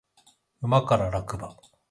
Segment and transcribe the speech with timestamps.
[0.63, 1.55] 馬から落馬